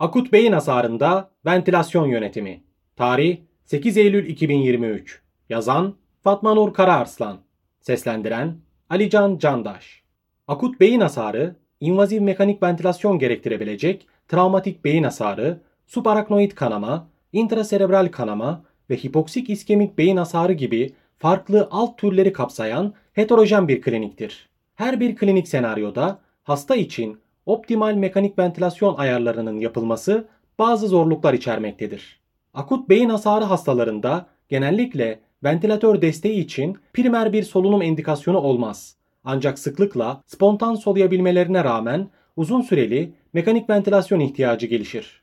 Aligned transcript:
Akut 0.00 0.32
beyin 0.32 0.52
hasarında 0.52 1.30
ventilasyon 1.46 2.06
yönetimi. 2.06 2.62
Tarih 2.96 3.38
8 3.64 3.96
Eylül 3.96 4.28
2023. 4.28 5.22
Yazan 5.48 5.94
Fatma 6.22 6.54
Nur 6.54 6.74
Karaarslan. 6.74 7.38
Seslendiren 7.80 8.56
Alican 8.90 9.38
Candaş. 9.38 10.02
Akut 10.48 10.80
beyin 10.80 11.00
hasarı, 11.00 11.56
invaziv 11.80 12.22
mekanik 12.22 12.62
ventilasyon 12.62 13.18
gerektirebilecek 13.18 14.06
travmatik 14.28 14.84
beyin 14.84 15.02
hasarı, 15.02 15.60
subaraknoid 15.86 16.52
kanama, 16.52 17.08
intraserebral 17.32 18.08
kanama 18.08 18.64
ve 18.90 18.96
hipoksik 18.96 19.50
iskemik 19.50 19.98
beyin 19.98 20.16
hasarı 20.16 20.52
gibi 20.52 20.94
farklı 21.16 21.68
alt 21.70 21.98
türleri 21.98 22.32
kapsayan 22.32 22.94
heterojen 23.12 23.68
bir 23.68 23.82
kliniktir. 23.82 24.48
Her 24.74 25.00
bir 25.00 25.16
klinik 25.16 25.48
senaryoda 25.48 26.18
hasta 26.42 26.76
için 26.76 27.18
optimal 27.48 27.94
mekanik 27.94 28.38
ventilasyon 28.38 28.94
ayarlarının 28.94 29.60
yapılması 29.60 30.28
bazı 30.58 30.88
zorluklar 30.88 31.34
içermektedir. 31.34 32.20
Akut 32.54 32.88
beyin 32.88 33.08
hasarı 33.08 33.44
hastalarında 33.44 34.26
genellikle 34.48 35.20
ventilatör 35.44 36.02
desteği 36.02 36.40
için 36.40 36.78
primer 36.92 37.32
bir 37.32 37.42
solunum 37.42 37.82
indikasyonu 37.82 38.38
olmaz. 38.38 38.96
Ancak 39.24 39.58
sıklıkla 39.58 40.22
spontan 40.26 40.74
soluyabilmelerine 40.74 41.64
rağmen 41.64 42.08
uzun 42.36 42.60
süreli 42.60 43.12
mekanik 43.32 43.70
ventilasyon 43.70 44.20
ihtiyacı 44.20 44.66
gelişir. 44.66 45.22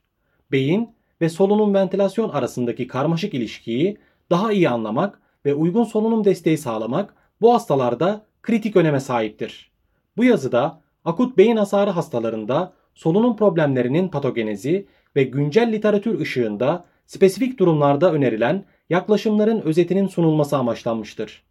Beyin 0.51 0.89
ve 1.21 1.29
solunum 1.29 1.73
ventilasyon 1.73 2.29
arasındaki 2.29 2.87
karmaşık 2.87 3.33
ilişkiyi 3.33 3.97
daha 4.29 4.51
iyi 4.51 4.69
anlamak 4.69 5.21
ve 5.45 5.53
uygun 5.53 5.83
solunum 5.83 6.25
desteği 6.25 6.57
sağlamak 6.57 7.15
bu 7.41 7.53
hastalarda 7.53 8.25
kritik 8.43 8.75
öneme 8.75 8.99
sahiptir. 8.99 9.71
Bu 10.17 10.23
yazıda 10.23 10.84
akut 11.05 11.37
beyin 11.37 11.57
hasarı 11.57 11.89
hastalarında 11.89 12.73
solunum 12.95 13.35
problemlerinin 13.35 14.07
patogenezi 14.07 14.87
ve 15.15 15.23
güncel 15.23 15.71
literatür 15.71 16.19
ışığında 16.19 16.85
spesifik 17.05 17.59
durumlarda 17.59 18.13
önerilen 18.13 18.65
yaklaşımların 18.89 19.61
özetinin 19.61 20.07
sunulması 20.07 20.57
amaçlanmıştır. 20.57 21.43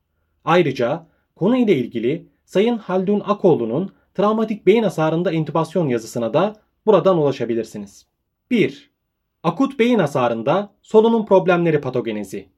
Ayrıca 0.45 1.07
konu 1.37 1.57
ile 1.57 1.77
ilgili 1.77 2.29
Sayın 2.45 2.79
Haldun 2.79 3.23
Akoğlu'nun 3.27 3.93
travmatik 4.15 4.67
beyin 4.67 4.83
hasarında 4.83 5.33
intübasyon 5.33 5.89
yazısına 5.89 6.35
da 6.35 6.57
buradan 6.87 7.19
ulaşabilirsiniz. 7.19 8.07
1. 8.51 8.91
Akut 9.43 9.79
beyin 9.79 9.99
hasarında 9.99 10.71
solunum 10.83 11.27
problemleri 11.27 11.81
patogenezi. 11.81 12.49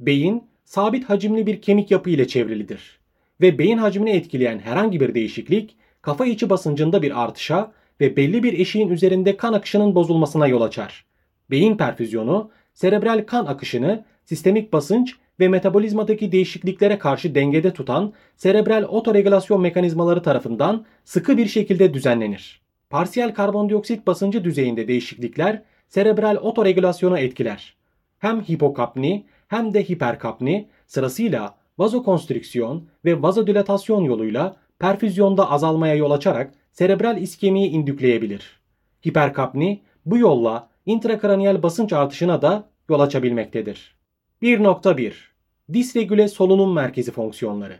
Beyin 0.00 0.44
sabit 0.64 1.04
hacimli 1.04 1.46
bir 1.46 1.62
kemik 1.62 1.90
yapı 1.90 2.10
ile 2.10 2.28
çevrilidir 2.28 2.98
ve 3.40 3.58
beyin 3.58 3.78
hacmini 3.78 4.10
etkileyen 4.10 4.58
herhangi 4.58 5.00
bir 5.00 5.14
değişiklik 5.14 5.76
kafa 6.02 6.26
içi 6.26 6.50
basıncında 6.50 7.02
bir 7.02 7.22
artışa 7.22 7.72
ve 8.00 8.16
belli 8.16 8.42
bir 8.42 8.58
eşiğin 8.58 8.88
üzerinde 8.88 9.36
kan 9.36 9.52
akışının 9.52 9.94
bozulmasına 9.94 10.46
yol 10.46 10.62
açar. 10.62 11.04
Beyin 11.50 11.76
perfüzyonu 11.76 12.50
serebral 12.74 13.24
kan 13.26 13.46
akışını 13.46 14.04
sistemik 14.24 14.72
basınç 14.72 15.16
ve 15.40 15.48
metabolizmadaki 15.48 16.32
değişikliklere 16.32 16.98
karşı 16.98 17.34
dengede 17.34 17.72
tutan 17.72 18.12
serebral 18.36 18.82
otoregülasyon 18.82 19.60
mekanizmaları 19.60 20.22
tarafından 20.22 20.84
sıkı 21.04 21.36
bir 21.36 21.46
şekilde 21.46 21.94
düzenlenir. 21.94 22.60
Parsiyel 22.90 23.34
karbondioksit 23.34 24.06
basıncı 24.06 24.44
düzeyinde 24.44 24.88
değişiklikler 24.88 25.62
serebral 25.88 26.36
otoregülasyonu 26.36 27.18
etkiler. 27.18 27.76
Hem 28.18 28.40
hipokapni 28.40 29.26
hem 29.48 29.74
de 29.74 29.82
hiperkapni 29.82 30.68
sırasıyla 30.86 31.54
vazokonstrüksiyon 31.78 32.88
ve 33.04 33.22
vazodilatasyon 33.22 34.04
yoluyla 34.04 34.56
perfüzyonda 34.78 35.50
azalmaya 35.50 35.94
yol 35.94 36.10
açarak 36.10 36.54
serebral 36.72 37.16
iskemiyi 37.16 37.70
indükleyebilir. 37.70 38.60
Hiperkapni 39.06 39.80
bu 40.06 40.18
yolla 40.18 40.68
intrakraniyal 40.86 41.62
basınç 41.62 41.92
artışına 41.92 42.42
da 42.42 42.68
yol 42.88 43.00
açabilmektedir. 43.00 43.96
1.1 44.42 45.12
Disregüle 45.72 46.28
solunum 46.28 46.72
merkezi 46.72 47.10
fonksiyonları 47.10 47.76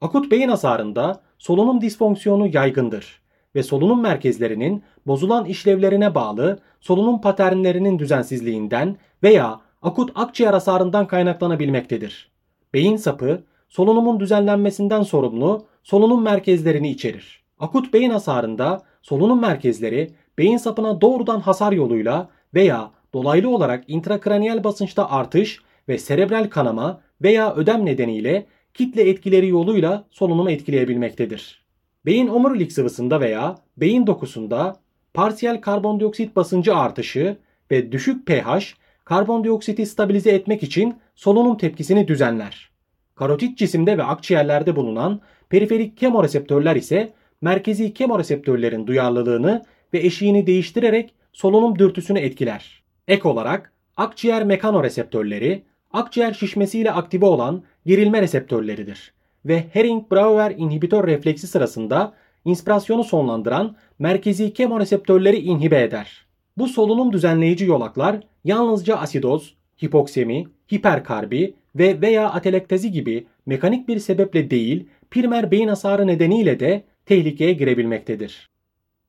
Akut 0.00 0.30
beyin 0.30 0.48
hasarında 0.48 1.20
solunum 1.38 1.80
disfonksiyonu 1.80 2.46
yaygındır 2.46 3.20
ve 3.54 3.62
solunum 3.62 4.02
merkezlerinin 4.02 4.82
bozulan 5.06 5.44
işlevlerine 5.44 6.14
bağlı 6.14 6.58
solunum 6.80 7.20
paternlerinin 7.20 7.98
düzensizliğinden 7.98 8.96
veya 9.22 9.60
akut 9.82 10.10
akciğer 10.14 10.52
hasarından 10.52 11.06
kaynaklanabilmektedir. 11.06 12.30
Beyin 12.74 12.96
sapı 12.96 13.42
solunumun 13.68 14.20
düzenlenmesinden 14.20 15.02
sorumlu 15.02 15.66
solunum 15.82 16.22
merkezlerini 16.22 16.90
içerir. 16.90 17.42
Akut 17.58 17.92
beyin 17.92 18.10
hasarında 18.10 18.82
solunum 19.02 19.40
merkezleri 19.40 20.10
beyin 20.38 20.56
sapına 20.56 21.00
doğrudan 21.00 21.40
hasar 21.40 21.72
yoluyla 21.72 22.28
veya 22.54 22.90
dolaylı 23.14 23.48
olarak 23.48 23.84
intrakraniyal 23.88 24.64
basınçta 24.64 25.10
artış 25.10 25.62
ve 25.88 25.98
serebral 25.98 26.50
kanama 26.50 27.00
veya 27.22 27.54
ödem 27.54 27.86
nedeniyle 27.86 28.46
kitle 28.74 29.08
etkileri 29.10 29.48
yoluyla 29.48 30.04
solunumu 30.10 30.50
etkileyebilmektedir. 30.50 31.66
Beyin 32.06 32.28
omurilik 32.28 32.72
sıvısında 32.72 33.20
veya 33.20 33.54
beyin 33.76 34.06
dokusunda 34.06 34.76
parsiyel 35.14 35.60
karbondioksit 35.60 36.36
basıncı 36.36 36.76
artışı 36.76 37.36
ve 37.70 37.92
düşük 37.92 38.26
pH 38.26 38.74
karbondioksiti 39.04 39.86
stabilize 39.86 40.30
etmek 40.30 40.62
için 40.62 40.94
solunum 41.14 41.56
tepkisini 41.56 42.08
düzenler. 42.08 42.70
Karotit 43.16 43.58
cisimde 43.58 43.98
ve 43.98 44.02
akciğerlerde 44.02 44.76
bulunan 44.76 45.20
periferik 45.48 45.96
kemoreseptörler 45.96 46.76
ise 46.76 47.12
merkezi 47.40 47.94
kemoreseptörlerin 47.94 48.86
duyarlılığını 48.86 49.64
ve 49.94 49.98
eşiğini 49.98 50.46
değiştirerek 50.46 51.14
solunum 51.32 51.78
dürtüsünü 51.78 52.18
etkiler. 52.18 52.82
Ek 53.08 53.28
olarak 53.28 53.72
akciğer 53.96 54.44
mekanoreseptörleri 54.44 55.62
akciğer 55.92 56.32
şişmesiyle 56.32 56.92
aktive 56.92 57.26
olan 57.26 57.62
gerilme 57.86 58.22
reseptörleridir 58.22 59.12
ve 59.44 59.64
Herring-Brauer 59.72 60.54
inhibitör 60.56 61.06
refleksi 61.06 61.46
sırasında 61.46 62.12
inspirasyonu 62.44 63.04
sonlandıran 63.04 63.76
merkezi 63.98 64.52
kemoreseptörleri 64.52 65.36
inhibe 65.36 65.82
eder. 65.82 66.26
Bu 66.56 66.68
solunum 66.68 67.12
düzenleyici 67.12 67.64
yolaklar 67.64 68.20
yalnızca 68.44 68.96
asidoz, 68.96 69.54
hipoksemi, 69.84 70.46
hiperkarbi 70.72 71.54
ve 71.78 72.00
veya 72.00 72.30
atelektezi 72.30 72.90
gibi 72.92 73.26
mekanik 73.46 73.88
bir 73.88 73.98
sebeple 73.98 74.50
değil, 74.50 74.88
primer 75.10 75.50
beyin 75.50 75.68
hasarı 75.68 76.06
nedeniyle 76.06 76.60
de 76.60 76.84
tehlikeye 77.06 77.52
girebilmektedir. 77.52 78.50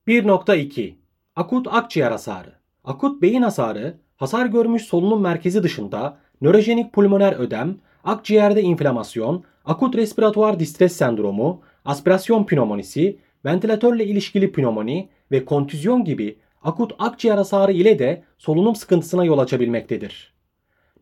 1.2 0.08 0.94
Akut 1.36 1.66
akciğer 1.70 2.10
hasarı 2.10 2.52
Akut 2.84 3.22
beyin 3.22 3.42
hasarı, 3.42 3.94
hasar 4.16 4.46
görmüş 4.46 4.82
solunum 4.82 5.20
merkezi 5.20 5.62
dışında 5.62 6.18
nörojenik 6.40 6.92
pulmoner 6.92 7.32
ödem, 7.32 7.76
akciğerde 8.04 8.62
inflamasyon, 8.62 9.44
akut 9.64 9.96
respiratuar 9.96 10.60
distres 10.60 10.96
sendromu, 10.96 11.60
aspirasyon 11.84 12.44
pnömonisi, 12.44 13.18
ventilatörle 13.44 14.06
ilişkili 14.06 14.52
pnömoni 14.52 15.08
ve 15.32 15.44
kontüzyon 15.44 16.04
gibi 16.04 16.38
akut 16.62 16.92
akciğer 16.98 17.36
hasarı 17.36 17.72
ile 17.72 17.98
de 17.98 18.22
solunum 18.38 18.74
sıkıntısına 18.74 19.24
yol 19.24 19.38
açabilmektedir. 19.38 20.37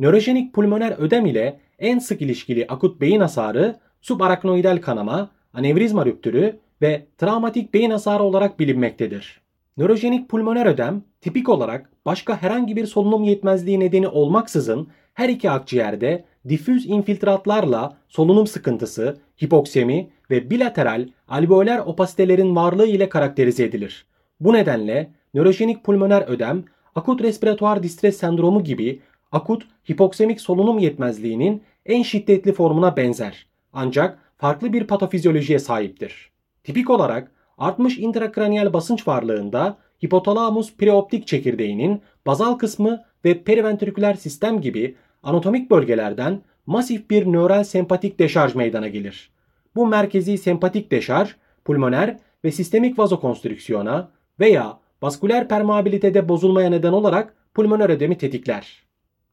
Nörojenik 0.01 0.55
pulmoner 0.55 0.95
ödem 0.99 1.27
ile 1.27 1.61
en 1.79 1.99
sık 1.99 2.23
ilişkili 2.23 2.67
akut 2.69 3.01
beyin 3.01 3.21
hasarı 3.21 3.77
subaraknoidal 4.01 4.81
kanama, 4.81 5.31
anevrizma 5.53 6.07
rüptürü 6.07 6.61
ve 6.83 7.07
travmatik 7.19 7.75
beyin 7.75 7.91
hasarı 7.91 8.23
olarak 8.23 8.61
bilinmektedir. 8.61 9.41
Nörojenik 9.77 10.29
pulmoner 10.29 10.67
ödem 10.67 11.03
tipik 11.21 11.49
olarak 11.49 11.91
başka 12.07 12.43
herhangi 12.43 12.77
bir 12.77 12.87
solunum 12.87 13.25
yetmezliği 13.25 13.81
nedeni 13.81 14.09
olmaksızın 14.09 14.89
her 15.15 15.29
iki 15.29 15.51
akciğerde 15.51 16.25
difüz 16.49 16.87
infiltratlarla 16.87 17.97
solunum 18.09 18.47
sıkıntısı, 18.47 19.19
hipoksemi 19.45 20.11
ve 20.31 20.51
bilateral 20.51 21.09
alveoler 21.29 21.79
opasitelerin 21.79 22.57
varlığı 22.57 22.87
ile 22.87 23.09
karakterize 23.09 23.65
edilir. 23.65 24.07
Bu 24.41 24.53
nedenle 24.53 25.11
nörojenik 25.35 25.85
pulmoner 25.85 26.23
ödem, 26.23 26.65
akut 26.95 27.23
respiratuar 27.23 27.83
distres 27.83 28.17
sendromu 28.17 28.65
gibi 28.65 29.01
akut 29.37 29.67
hipoksemik 29.89 30.41
solunum 30.41 30.79
yetmezliğinin 30.79 31.63
en 31.87 32.03
şiddetli 32.03 32.53
formuna 32.53 32.97
benzer. 32.97 33.47
Ancak 33.73 34.19
farklı 34.39 34.73
bir 34.73 34.87
patofizyolojiye 34.87 35.59
sahiptir. 35.59 36.31
Tipik 36.65 36.91
olarak 36.91 37.33
artmış 37.59 37.99
intrakraniyal 37.99 38.73
basınç 38.73 39.09
varlığında 39.09 39.79
hipotalamus 40.05 40.77
preoptik 40.77 41.27
çekirdeğinin 41.27 42.03
bazal 42.27 42.55
kısmı 42.55 43.03
ve 43.25 43.43
periventriküler 43.43 44.15
sistem 44.15 44.61
gibi 44.61 44.97
anatomik 45.23 45.71
bölgelerden 45.71 46.41
masif 46.67 47.11
bir 47.11 47.27
nöral 47.27 47.65
sempatik 47.65 48.19
deşarj 48.19 48.55
meydana 48.55 48.89
gelir. 48.89 49.31
Bu 49.75 49.87
merkezi 49.87 50.39
sempatik 50.39 50.91
deşarj 50.91 51.31
pulmoner 51.65 52.17
ve 52.45 52.53
sistemik 52.53 52.99
vazokonstrüksiyona 52.99 54.11
veya 54.41 54.79
vasküler 55.03 55.49
permeabilitede 55.49 56.29
bozulmaya 56.29 56.71
neden 56.71 56.93
olarak 56.93 57.35
pulmoner 57.55 57.91
ödemi 57.91 58.19
tetikler. 58.19 58.86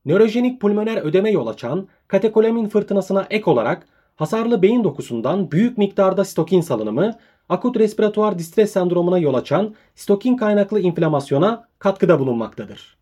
Nörojenik 0.05 0.61
pulmoner 0.61 0.97
ödeme 0.97 1.31
yol 1.31 1.47
açan 1.47 1.87
katekolamin 2.07 2.67
fırtınasına 2.67 3.27
ek 3.29 3.51
olarak 3.51 3.87
hasarlı 4.15 4.61
beyin 4.61 4.83
dokusundan 4.83 5.51
büyük 5.51 5.77
miktarda 5.77 6.25
stokin 6.25 6.61
salınımı 6.61 7.17
akut 7.49 7.77
respiratuar 7.77 8.39
distres 8.39 8.71
sendromuna 8.71 9.17
yol 9.17 9.33
açan 9.33 9.75
stokin 9.95 10.37
kaynaklı 10.37 10.79
inflamasyona 10.79 11.67
katkıda 11.79 12.19
bulunmaktadır. 12.19 12.97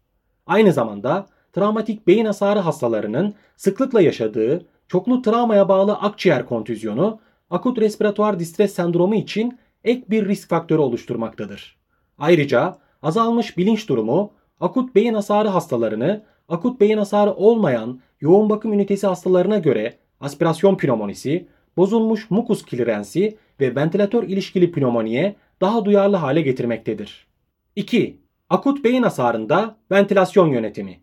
Aynı 0.48 0.74
zamanda 0.74 1.26
travmatik 1.54 2.08
beyin 2.08 2.26
hasarı 2.26 2.60
hastalarının 2.60 3.34
sıklıkla 3.56 4.02
yaşadığı 4.02 4.66
çoklu 4.88 5.22
travmaya 5.22 5.70
bağlı 5.70 5.94
akciğer 5.94 6.46
kontüzyonu, 6.46 7.20
akut 7.50 7.80
respiratuar 7.80 8.40
distres 8.40 8.74
sendromu 8.74 9.16
için 9.16 9.60
ek 9.84 10.04
bir 10.10 10.28
risk 10.28 10.50
faktörü 10.50 10.80
oluşturmaktadır. 10.80 11.78
Ayrıca 12.20 12.78
azalmış 13.04 13.58
bilinç 13.58 13.90
durumu, 13.90 14.32
akut 14.60 14.96
beyin 14.96 15.14
hasarı 15.14 15.48
hastalarını 15.48 16.24
akut 16.52 16.82
beyin 16.82 16.98
hasarı 16.98 17.34
olmayan 17.34 18.00
yoğun 18.22 18.50
bakım 18.50 18.74
ünitesi 18.74 19.08
hastalarına 19.08 19.58
göre 19.58 19.98
aspirasyon 20.20 20.78
pnömonisi, 20.78 21.48
bozulmuş 21.78 22.32
mukus 22.32 22.66
klirensi 22.66 23.38
ve 23.60 23.76
ventilatör 23.76 24.24
ilişkili 24.24 24.72
pnömoniye 24.72 25.36
daha 25.62 25.86
duyarlı 25.86 26.16
hale 26.16 26.42
getirmektedir. 26.42 27.28
2. 27.76 28.22
Akut 28.50 28.84
beyin 28.84 29.04
hasarında 29.04 29.76
ventilasyon 29.92 30.48
yönetimi. 30.48 31.00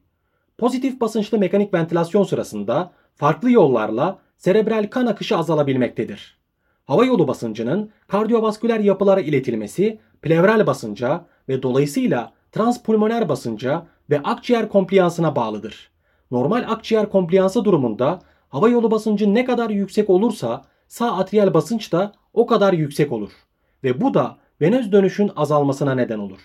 Pozitif 0.58 1.00
basınçlı 1.00 1.38
mekanik 1.38 1.74
ventilasyon 1.74 2.24
sırasında 2.24 2.92
farklı 3.14 3.50
yollarla 3.50 4.18
serebral 4.36 4.86
kan 4.90 5.06
akışı 5.06 5.36
azalabilmektedir. 5.36 6.38
Hava 6.84 7.04
yolu 7.04 7.28
basıncının 7.28 7.90
kardiyovasküler 8.08 8.80
yapılara 8.80 9.20
iletilmesi 9.20 9.98
plevral 10.22 10.66
basınca 10.66 11.26
ve 11.48 11.62
dolayısıyla 11.62 12.32
transpulmoner 12.52 13.28
basınca 13.28 13.86
ve 14.10 14.22
akciğer 14.22 14.68
kompliyansına 14.68 15.36
bağlıdır. 15.36 15.90
Normal 16.30 16.64
akciğer 16.68 17.10
kompliyansı 17.10 17.64
durumunda 17.64 18.20
hava 18.48 18.68
yolu 18.68 18.90
basıncı 18.90 19.34
ne 19.34 19.44
kadar 19.44 19.70
yüksek 19.70 20.10
olursa 20.10 20.64
sağ 20.88 21.16
atriyal 21.16 21.54
basınç 21.54 21.92
da 21.92 22.12
o 22.34 22.46
kadar 22.46 22.72
yüksek 22.72 23.12
olur 23.12 23.30
ve 23.84 24.00
bu 24.00 24.14
da 24.14 24.36
venöz 24.60 24.92
dönüşün 24.92 25.30
azalmasına 25.36 25.94
neden 25.94 26.18
olur. 26.18 26.40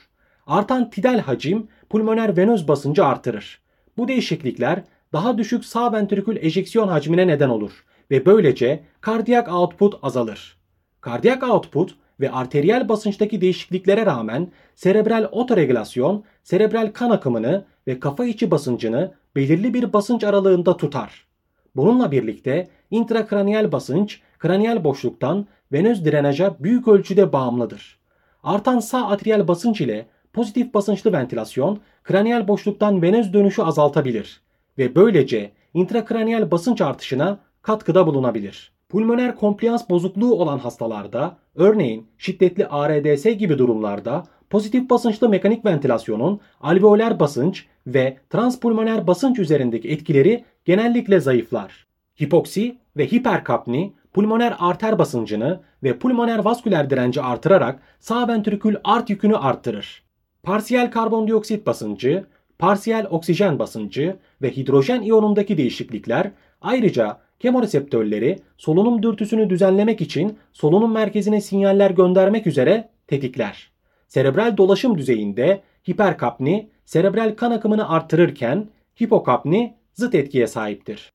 Artan 0.48 0.89
tidal 0.89 1.19
hacim 1.19 1.68
pulmoner 1.89 2.38
venöz 2.38 2.68
basıncı 2.68 3.06
artırır. 3.06 3.62
Bu 3.98 4.07
değişiklikler 4.07 4.83
daha 5.13 5.38
düşük 5.38 5.66
sağ 5.66 5.94
ventrikül 5.94 6.38
ejeksiyon 6.38 6.88
hacmine 6.88 7.27
neden 7.27 7.50
olur 7.50 7.86
ve 8.12 8.25
böylece 8.25 8.83
kardiyak 9.01 9.54
output 9.54 9.95
azalır. 10.01 10.57
Kardiyak 11.01 11.44
output 11.44 11.95
ve 12.23 12.31
arteriyel 12.31 12.89
basınçtaki 12.89 13.41
değişikliklere 13.41 14.05
rağmen 14.05 14.51
serebral 14.75 15.27
otoregülasyon 15.31 16.23
serebral 16.43 16.91
kan 16.93 17.09
akımını 17.09 17.65
ve 17.87 17.99
kafa 17.99 18.25
içi 18.25 18.51
basıncını 18.51 19.11
belirli 19.35 19.73
bir 19.73 19.93
basınç 19.93 20.23
aralığında 20.23 20.77
tutar. 20.77 21.27
Bununla 21.75 22.11
birlikte 22.11 22.67
intrakraniyal 22.91 23.71
basınç 23.71 24.21
kraniyal 24.39 24.83
boşluktan 24.83 25.47
venöz 25.71 26.05
drenaja 26.05 26.55
büyük 26.59 26.87
ölçüde 26.87 27.33
bağımlıdır. 27.33 27.99
Artan 28.43 28.79
sağ 28.79 29.07
atriyal 29.07 29.47
basınç 29.47 29.81
ile 29.81 30.05
pozitif 30.33 30.73
basınçlı 30.73 31.13
ventilasyon 31.13 31.79
kraniyal 32.03 32.47
boşluktan 32.47 33.01
venöz 33.01 33.33
dönüşü 33.33 33.61
azaltabilir 33.61 34.41
ve 34.77 34.95
böylece 34.95 35.51
intrakraniyal 35.73 36.51
basınç 36.51 36.81
artışına 36.81 37.39
katkıda 37.61 38.07
bulunabilir. 38.07 38.72
Pulmoner 38.94 39.36
kompliyans 39.36 39.90
bozukluğu 39.90 40.34
olan 40.34 40.60
hastalarda, 40.60 41.38
örneğin 41.56 42.07
şiddetli 42.18 42.68
ARDS 42.68 43.24
gibi 43.24 43.57
durumlarda 43.57 44.24
pozitif 44.50 44.90
basınçlı 44.90 45.30
mekanik 45.30 45.66
ventilasyonun 45.66 46.40
alveoler 46.62 47.19
basınç 47.19 47.66
ve 47.88 48.18
transpulmoner 48.30 49.07
basınç 49.07 49.40
üzerindeki 49.40 49.90
etkileri 49.90 50.45
genellikle 50.66 51.19
zayıflar. 51.19 51.88
Hipoksi 52.22 52.78
ve 52.98 53.06
hiperkapni 53.06 53.94
pulmoner 54.13 54.56
arter 54.60 55.00
basıncını 55.00 55.60
ve 55.84 56.00
pulmoner 56.00 56.40
vasküler 56.40 56.90
direnci 56.90 57.22
artırarak 57.22 57.80
sağ 58.00 58.28
ventrikül 58.28 58.75
art 58.84 59.10
yükünü 59.10 59.38
arttırır. 59.38 60.04
Parsiyel 60.44 60.92
karbondioksit 60.92 61.68
basıncı, 61.68 62.25
parsiyel 62.60 63.07
oksijen 63.10 63.60
basıncı 63.60 64.16
ve 64.42 64.51
hidrojen 64.51 65.01
iyonundaki 65.01 65.57
değişiklikler 65.57 66.31
ayrıca 66.62 67.24
kemoreseptörleri 67.44 68.40
solunum 68.57 69.04
dürtüsünü 69.04 69.50
düzenlemek 69.50 70.01
için 70.01 70.38
solunum 70.54 70.92
merkezine 70.92 71.42
sinyaller 71.42 71.92
göndermek 71.92 72.48
üzere 72.48 72.90
tetikler. 73.07 73.72
Serebral 74.07 74.57
dolaşım 74.57 74.98
düzeyinde 74.98 75.62
hiperkapni 75.90 76.69
serebral 76.86 77.36
kan 77.36 77.51
akımını 77.51 77.90
artırırken 77.90 78.69
hipokapni 79.01 79.74
zıt 79.94 80.16
etkiye 80.16 80.48
sahiptir. 80.48 81.13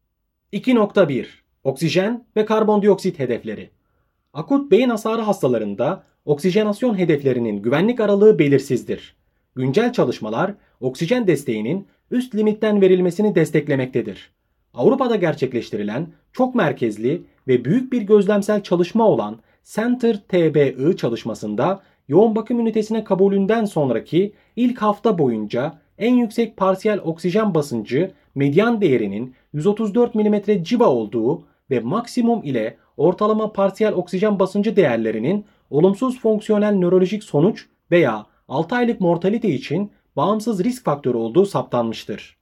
2.1 0.52 1.26
Oksijen 1.64 2.24
ve 2.36 2.44
karbondioksit 2.44 3.18
hedefleri 3.18 3.70
Akut 4.32 4.70
beyin 4.70 4.88
hasarı 4.88 5.22
hastalarında 5.22 6.02
oksijenasyon 6.24 6.98
hedeflerinin 6.98 7.62
güvenlik 7.62 8.00
aralığı 8.00 8.38
belirsizdir. 8.38 9.16
Güncel 9.54 9.92
çalışmalar 9.92 10.54
oksijen 10.80 11.26
desteğinin 11.26 11.86
üst 12.10 12.34
limitten 12.34 12.80
verilmesini 12.80 13.34
desteklemektedir. 13.34 14.37
Avrupa'da 14.74 15.16
gerçekleştirilen 15.16 16.06
çok 16.32 16.54
merkezli 16.54 17.22
ve 17.48 17.64
büyük 17.64 17.92
bir 17.92 18.02
gözlemsel 18.02 18.62
çalışma 18.62 19.08
olan 19.08 19.38
Center 19.64 20.16
TBI 20.28 20.96
çalışmasında 20.96 21.82
yoğun 22.08 22.36
bakım 22.36 22.60
ünitesine 22.60 23.04
kabulünden 23.04 23.64
sonraki 23.64 24.32
ilk 24.56 24.82
hafta 24.82 25.18
boyunca 25.18 25.78
en 25.98 26.14
yüksek 26.14 26.56
parsiyel 26.56 27.00
oksijen 27.04 27.54
basıncı 27.54 28.12
medyan 28.34 28.80
değerinin 28.80 29.34
134 29.52 30.14
mm 30.14 30.62
civa 30.62 30.86
olduğu 30.86 31.42
ve 31.70 31.80
maksimum 31.80 32.42
ile 32.44 32.76
ortalama 32.96 33.52
parsiyel 33.52 33.92
oksijen 33.92 34.38
basıncı 34.38 34.76
değerlerinin 34.76 35.44
olumsuz 35.70 36.20
fonksiyonel 36.20 36.74
nörolojik 36.74 37.24
sonuç 37.24 37.66
veya 37.90 38.26
6 38.48 38.76
aylık 38.76 39.00
mortalite 39.00 39.48
için 39.48 39.90
bağımsız 40.16 40.64
risk 40.64 40.84
faktörü 40.84 41.16
olduğu 41.16 41.46
saptanmıştır. 41.46 42.36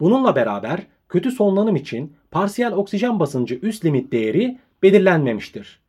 Bununla 0.00 0.36
beraber 0.36 0.86
kötü 1.10 1.30
sonlanım 1.30 1.76
için 1.76 2.12
parsiyel 2.30 2.72
oksijen 2.72 3.20
basıncı 3.20 3.54
üst 3.54 3.84
limit 3.84 4.12
değeri 4.12 4.58
belirlenmemiştir. 4.82 5.80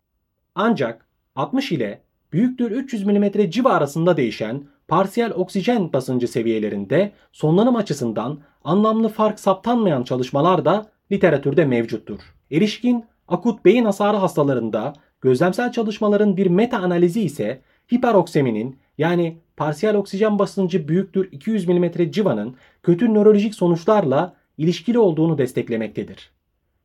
Ancak 0.56 1.06
60 1.35 1.71
ile 1.71 2.01
büyüktür 2.33 2.71
300 2.71 3.06
mm 3.06 3.50
civa 3.50 3.69
arasında 3.69 4.18
değişen 4.18 4.63
parsiyel 4.88 5.31
oksijen 5.31 5.93
basıncı 5.93 6.27
seviyelerinde 6.27 7.12
sonlanım 7.31 7.75
açısından 7.75 8.39
anlamlı 8.63 9.10
fark 9.10 9.39
saptanmayan 9.39 10.03
çalışmalar 10.03 10.65
da 10.65 10.91
literatürde 11.12 11.65
mevcuttur. 11.65 12.19
Erişkin 12.51 13.05
akut 13.27 13.65
beyin 13.65 13.86
hasarı 13.86 14.17
hastalarında 14.17 14.93
gözlemsel 15.22 15.72
çalışmaların 15.72 16.38
bir 16.38 16.48
meta 16.48 16.77
analizi 16.77 17.22
ise 17.22 17.62
hiperokseminin 17.93 18.79
yani 18.98 19.38
parsiyel 19.57 19.95
oksijen 19.95 20.39
basıncı 20.39 20.88
büyüktür 20.88 21.31
200 21.31 21.67
mm 21.67 22.12
civanın 22.12 22.55
kötü 22.84 23.13
nörolojik 23.13 23.55
sonuçlarla 23.55 24.40
ilişkili 24.62 25.00
olduğunu 25.00 25.38
desteklemektedir. 25.38 26.32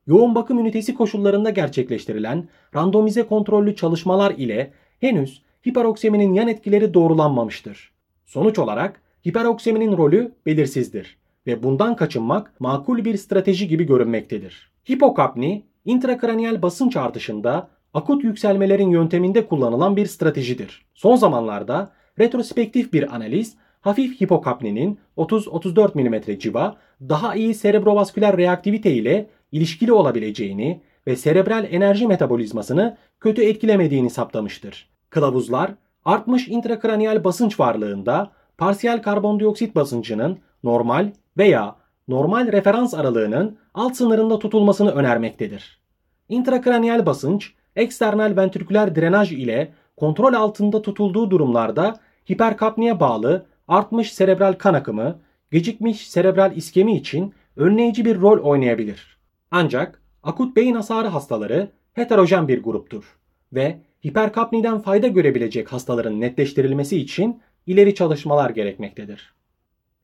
Yoğun 0.06 0.34
bakım 0.34 0.58
ünitesi 0.58 0.94
koşullarında 0.94 1.50
gerçekleştirilen 1.50 2.48
randomize 2.74 3.22
kontrollü 3.22 3.76
çalışmalar 3.76 4.30
ile 4.30 4.72
henüz 5.00 5.42
hiperokseminin 5.68 6.34
yan 6.34 6.48
etkileri 6.48 6.94
doğrulanmamıştır. 6.94 7.92
Sonuç 8.26 8.58
olarak 8.58 9.00
hiperokseminin 9.28 9.96
rolü 9.96 10.32
belirsizdir 10.46 11.16
ve 11.46 11.62
bundan 11.62 11.96
kaçınmak 11.96 12.60
makul 12.60 13.04
bir 13.04 13.16
strateji 13.16 13.68
gibi 13.68 13.84
görünmektedir. 13.84 14.70
Hipokapni, 14.90 15.64
intrakraniyal 15.84 16.62
basınç 16.62 16.96
artışında 16.96 17.68
akut 17.94 18.24
yükselmelerin 18.24 18.90
yönteminde 18.90 19.46
kullanılan 19.46 19.96
bir 19.96 20.06
stratejidir. 20.06 20.86
Son 20.94 21.16
zamanlarda 21.16 21.92
retrospektif 22.18 22.92
bir 22.92 23.14
analiz 23.14 23.56
hafif 23.86 24.20
hipokapninin 24.20 24.98
30-34 25.16 25.94
mm 25.94 26.38
civa 26.38 26.76
daha 27.00 27.34
iyi 27.34 27.54
serebrovasküler 27.54 28.36
reaktivite 28.36 28.92
ile 28.92 29.30
ilişkili 29.52 29.92
olabileceğini 29.92 30.80
ve 31.06 31.16
serebral 31.16 31.66
enerji 31.70 32.06
metabolizmasını 32.06 32.96
kötü 33.20 33.42
etkilemediğini 33.42 34.10
saptamıştır. 34.10 34.88
Kılavuzlar 35.10 35.70
artmış 36.04 36.48
intrakraniyal 36.48 37.24
basınç 37.24 37.60
varlığında 37.60 38.30
parsiyel 38.58 39.02
karbondioksit 39.02 39.76
basıncının 39.76 40.38
normal 40.64 41.12
veya 41.38 41.76
normal 42.08 42.52
referans 42.52 42.94
aralığının 42.94 43.58
alt 43.74 43.96
sınırında 43.96 44.38
tutulmasını 44.38 44.90
önermektedir. 44.90 45.80
İntrakraniyal 46.28 47.06
basınç 47.06 47.52
eksternal 47.76 48.36
ventriküler 48.36 48.96
drenaj 48.96 49.32
ile 49.32 49.72
kontrol 49.96 50.34
altında 50.34 50.82
tutulduğu 50.82 51.30
durumlarda 51.30 51.96
hiperkapniye 52.30 53.00
bağlı 53.00 53.46
artmış 53.68 54.12
serebral 54.12 54.52
kan 54.52 54.74
akımı, 54.74 55.20
gecikmiş 55.52 56.10
serebral 56.10 56.56
iskemi 56.56 56.96
için 56.96 57.34
önleyici 57.56 58.04
bir 58.04 58.20
rol 58.20 58.38
oynayabilir. 58.38 59.18
Ancak 59.50 60.02
akut 60.22 60.56
beyin 60.56 60.74
hasarı 60.74 61.08
hastaları 61.08 61.72
heterojen 61.92 62.48
bir 62.48 62.62
gruptur 62.62 63.18
ve 63.52 63.80
hiperkapniden 64.06 64.78
fayda 64.78 65.06
görebilecek 65.06 65.72
hastaların 65.72 66.20
netleştirilmesi 66.20 66.96
için 66.96 67.40
ileri 67.66 67.94
çalışmalar 67.94 68.50
gerekmektedir. 68.50 69.34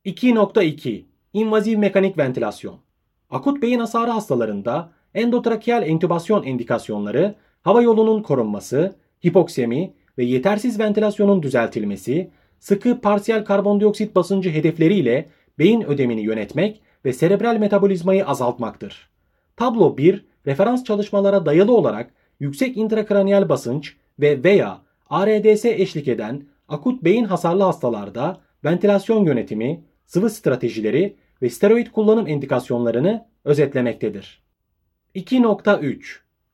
2.2 0.06 1.04
İnvaziv 1.32 1.78
mekanik 1.78 2.18
ventilasyon 2.18 2.80
Akut 3.30 3.62
beyin 3.62 3.78
hasarı 3.78 4.10
hastalarında 4.10 4.92
endotrakeal 5.14 5.82
entübasyon 5.82 6.42
indikasyonları 6.42 7.34
hava 7.62 7.82
yolunun 7.82 8.22
korunması, 8.22 8.96
hipoksemi 9.26 9.94
ve 10.18 10.24
yetersiz 10.24 10.78
ventilasyonun 10.78 11.42
düzeltilmesi, 11.42 12.30
sıkı 12.62 13.00
parsiyel 13.00 13.44
karbondioksit 13.44 14.16
basıncı 14.16 14.50
hedefleriyle 14.50 15.28
beyin 15.58 15.82
ödemini 15.82 16.20
yönetmek 16.20 16.82
ve 17.04 17.12
serebral 17.12 17.56
metabolizmayı 17.56 18.26
azaltmaktır. 18.26 19.10
Tablo 19.56 19.96
1, 19.96 20.24
referans 20.46 20.84
çalışmalara 20.84 21.46
dayalı 21.46 21.76
olarak 21.76 22.10
yüksek 22.40 22.76
intrakraniyal 22.76 23.48
basınç 23.48 23.96
ve 24.20 24.44
veya 24.44 24.78
ARDS 25.10 25.64
eşlik 25.64 26.08
eden 26.08 26.42
akut 26.68 27.04
beyin 27.04 27.24
hasarlı 27.24 27.62
hastalarda 27.62 28.40
ventilasyon 28.64 29.24
yönetimi, 29.24 29.84
sıvı 30.06 30.30
stratejileri 30.30 31.16
ve 31.42 31.50
steroid 31.50 31.86
kullanım 31.86 32.26
indikasyonlarını 32.26 33.26
özetlemektedir. 33.44 34.42
2.3 35.14 36.02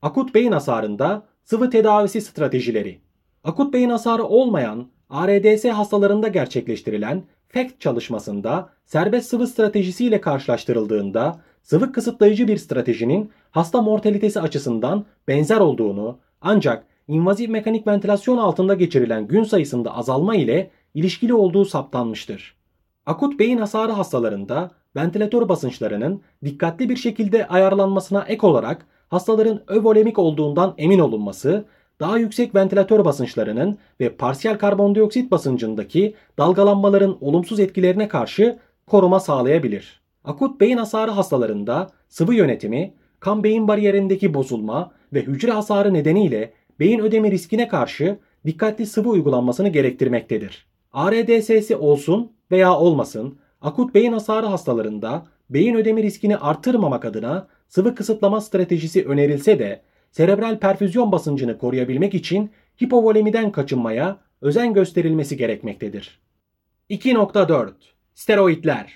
Akut 0.01 0.35
beyin 0.35 0.51
hasarında 0.51 1.25
sıvı 1.43 1.69
tedavisi 1.69 2.21
stratejileri 2.21 2.99
Akut 3.43 3.73
beyin 3.73 3.89
hasarı 3.89 4.23
olmayan 4.23 4.87
ARDS 5.09 5.65
hastalarında 5.65 6.27
gerçekleştirilen 6.27 7.23
FACT 7.49 7.79
çalışmasında 7.79 8.69
serbest 8.85 9.29
sıvı 9.29 9.47
stratejisiyle 9.47 10.21
karşılaştırıldığında 10.21 11.39
sıvı 11.63 11.91
kısıtlayıcı 11.91 12.47
bir 12.47 12.57
stratejinin 12.57 13.31
hasta 13.51 13.81
mortalitesi 13.81 14.41
açısından 14.41 15.05
benzer 15.27 15.59
olduğunu 15.59 16.17
ancak 16.41 16.85
invaziv 17.07 17.49
mekanik 17.49 17.87
ventilasyon 17.87 18.37
altında 18.37 18.73
geçirilen 18.73 19.27
gün 19.27 19.43
sayısında 19.43 19.95
azalma 19.97 20.35
ile 20.35 20.71
ilişkili 20.93 21.33
olduğu 21.33 21.65
saptanmıştır. 21.65 22.55
Akut 23.05 23.39
beyin 23.39 23.57
hasarı 23.57 23.91
hastalarında 23.91 24.71
ventilatör 24.95 25.49
basınçlarının 25.49 26.21
dikkatli 26.45 26.89
bir 26.89 26.95
şekilde 26.95 27.47
ayarlanmasına 27.47 28.25
ek 28.27 28.47
olarak 28.47 28.85
hastaların 29.07 29.61
övolemik 29.67 30.19
olduğundan 30.19 30.73
emin 30.77 30.99
olunması, 30.99 31.65
daha 31.99 32.17
yüksek 32.17 32.55
ventilatör 32.55 33.05
basınçlarının 33.05 33.77
ve 33.99 34.09
parsiyel 34.09 34.57
karbondioksit 34.57 35.31
basıncındaki 35.31 36.15
dalgalanmaların 36.37 37.17
olumsuz 37.21 37.59
etkilerine 37.59 38.07
karşı 38.07 38.59
koruma 38.87 39.19
sağlayabilir. 39.19 40.01
Akut 40.23 40.61
beyin 40.61 40.77
hasarı 40.77 41.11
hastalarında 41.11 41.89
sıvı 42.09 42.35
yönetimi, 42.35 42.93
kan 43.19 43.43
beyin 43.43 43.67
bariyerindeki 43.67 44.33
bozulma 44.33 44.91
ve 45.13 45.21
hücre 45.21 45.51
hasarı 45.51 45.93
nedeniyle 45.93 46.53
beyin 46.79 46.99
ödemi 46.99 47.31
riskine 47.31 47.67
karşı 47.67 48.19
dikkatli 48.45 48.85
sıvı 48.85 49.09
uygulanmasını 49.09 49.69
gerektirmektedir. 49.69 50.65
ARDS'si 50.93 51.75
olsun 51.75 52.31
veya 52.51 52.77
olmasın 52.77 53.37
akut 53.61 53.95
beyin 53.95 54.13
hasarı 54.13 54.45
hastalarında 54.45 55.25
beyin 55.49 55.75
ödemi 55.75 56.03
riskini 56.03 56.37
artırmamak 56.37 57.05
adına 57.05 57.47
sıvı 57.67 57.95
kısıtlama 57.95 58.41
stratejisi 58.41 59.05
önerilse 59.05 59.59
de 59.59 59.81
serebral 60.11 60.59
perfüzyon 60.59 61.11
basıncını 61.11 61.57
koruyabilmek 61.57 62.13
için 62.13 62.51
hipovolemiden 62.83 63.51
kaçınmaya 63.51 64.17
özen 64.41 64.73
gösterilmesi 64.73 65.37
gerekmektedir. 65.37 66.19
2.4 66.89 67.71
Steroidler 68.13 68.93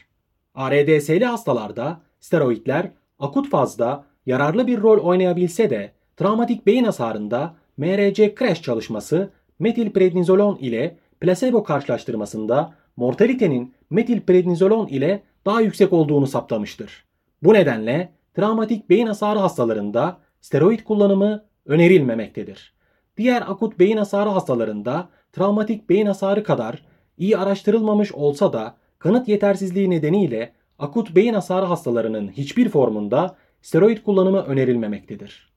ARDS'li 0.55 1.25
hastalarda 1.25 2.01
steroidler 2.20 2.91
akut 3.20 3.50
fazda 3.50 4.05
yararlı 4.25 4.67
bir 4.67 4.82
rol 4.82 4.98
oynayabilse 4.98 5.70
de 5.70 5.91
travmatik 6.17 6.65
beyin 6.65 6.84
hasarında 6.84 7.55
MRC 7.77 8.36
crash 8.39 8.62
çalışması 8.62 9.29
metilprednizolon 9.60 10.55
ile 10.55 10.98
plasebo 11.22 11.63
karşılaştırmasında 11.63 12.74
mortalitenin 12.98 13.74
metilprednizolon 13.89 14.88
ile 14.88 15.24
daha 15.46 15.62
yüksek 15.62 15.93
olduğunu 15.93 16.27
saptamıştır. 16.27 17.05
Bu 17.43 17.53
nedenle 17.53 18.12
travmatik 18.34 18.89
beyin 18.89 19.08
hasarı 19.08 19.39
hastalarında 19.39 20.17
steroid 20.43 20.79
kullanımı 20.79 21.45
önerilmemektedir. 21.65 22.73
Diğer 23.17 23.41
akut 23.41 23.79
beyin 23.79 23.97
hasarı 23.97 24.29
hastalarında 24.29 25.09
travmatik 25.31 25.89
beyin 25.89 26.05
hasarı 26.05 26.43
kadar 26.43 26.85
iyi 27.17 27.38
araştırılmamış 27.38 28.12
olsa 28.12 28.53
da 28.53 28.75
kanıt 29.00 29.27
yetersizliği 29.27 29.89
nedeniyle 29.89 30.53
akut 30.79 31.15
beyin 31.15 31.33
hasarı 31.33 31.65
hastalarının 31.65 32.27
hiçbir 32.27 32.69
formunda 32.69 33.35
steroid 33.62 33.97
kullanımı 33.97 34.41
önerilmemektedir. 34.41 35.53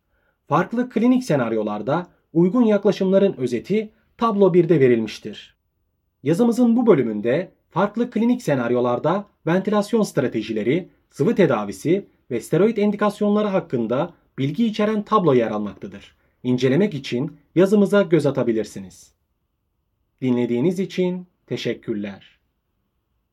Farklı 0.49 0.89
klinik 0.91 1.25
senaryolarda 1.25 2.07
uygun 2.33 2.63
yaklaşımların 2.63 3.35
özeti 3.37 3.93
tablo 4.19 4.53
1'de 4.53 4.81
verilmiştir. 4.81 5.57
Yazımızın 6.23 6.77
bu 6.77 6.87
bölümünde 6.87 7.53
farklı 7.71 8.11
klinik 8.11 8.43
senaryolarda 8.43 9.25
ventilasyon 9.47 10.03
stratejileri, 10.03 10.89
sıvı 11.11 11.35
tedavisi 11.35 12.07
ve 12.31 12.41
steroid 12.41 12.77
indikasyonları 12.77 13.49
hakkında 13.49 14.15
bilgi 14.39 14.67
içeren 14.67 15.03
tablo 15.03 15.35
yer 15.35 15.51
almaktadır. 15.51 16.17
İncelemek 16.43 16.95
için 16.95 17.37
yazımıza 17.55 18.03
göz 18.03 18.27
atabilirsiniz. 18.27 19.13
Dinlediğiniz 20.23 20.81
için 20.81 21.27
teşekkürler. 21.47 22.36